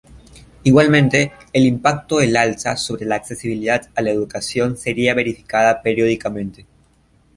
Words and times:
Igualmente, 0.63 1.31
el 1.53 1.67
impacto 1.67 2.17
del 2.17 2.35
alza 2.35 2.75
sobre 2.75 3.05
la 3.05 3.13
accesibilidad 3.17 3.87
a 3.93 4.01
la 4.01 4.09
educación 4.09 4.75
sería 4.75 5.13
verificada 5.13 5.83
periódicamente. 5.83 6.65